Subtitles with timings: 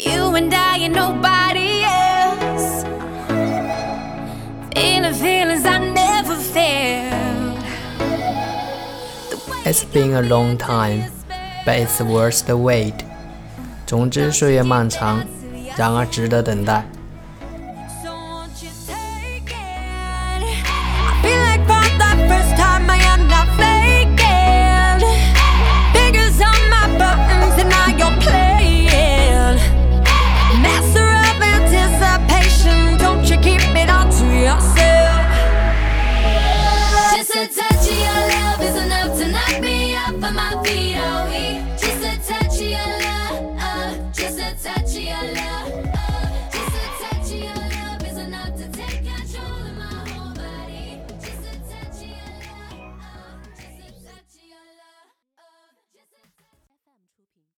[0.00, 2.84] You and I and nobody else.
[4.74, 7.62] Feeling feelings I never felt.
[9.64, 11.10] It's been a long time,
[11.64, 12.94] but it's worth the wait.
[13.86, 15.24] 总之，岁月漫长，
[15.76, 16.84] 然而值得等待。
[40.33, 40.80] My feet.